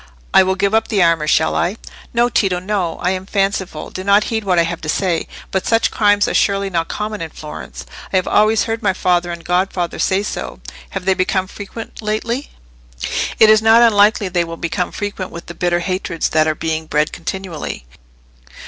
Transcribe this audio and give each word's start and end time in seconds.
I 0.33 0.41
will 0.41 0.55
give 0.55 0.73
up 0.73 0.87
the 0.87 1.03
armour—shall 1.03 1.55
I?" 1.55 1.77
"No, 2.11 2.27
Tito, 2.27 2.57
no. 2.57 2.97
I 3.03 3.11
am 3.11 3.27
fanciful. 3.27 3.91
Do 3.91 4.03
not 4.03 4.23
heed 4.33 4.43
what 4.43 4.57
I 4.57 4.63
have 4.63 4.79
said. 4.83 5.27
But 5.51 5.67
such 5.67 5.91
crimes 5.91 6.27
are 6.27 6.33
surely 6.33 6.71
not 6.71 6.87
common 6.87 7.21
in 7.21 7.29
Florence? 7.29 7.85
I 8.11 8.15
have 8.15 8.27
always 8.27 8.63
heard 8.63 8.81
my 8.81 8.93
father 8.93 9.29
and 9.31 9.45
godfather 9.45 9.99
say 9.99 10.23
so. 10.23 10.59
Have 10.89 11.05
they 11.05 11.13
become 11.13 11.45
frequent 11.45 12.01
lately?" 12.01 12.49
"It 13.39 13.51
is 13.51 13.61
not 13.61 13.83
unlikely 13.83 14.27
they 14.27 14.43
will 14.43 14.57
become 14.57 14.91
frequent, 14.91 15.29
with 15.29 15.45
the 15.45 15.53
bitter 15.53 15.81
hatreds 15.81 16.29
that 16.29 16.47
are 16.47 16.55
being 16.55 16.87
bred 16.87 17.11
continually." 17.11 17.85